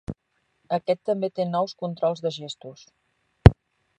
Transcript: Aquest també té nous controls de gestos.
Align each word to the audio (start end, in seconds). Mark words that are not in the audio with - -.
Aquest 0.77 1.01
també 1.09 1.29
té 1.41 1.45
nous 1.51 1.77
controls 1.83 2.25
de 2.27 2.33
gestos. 2.39 2.83